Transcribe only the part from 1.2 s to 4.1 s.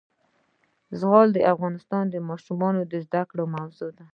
د افغان ماشومانو د زده کړې موضوع ده.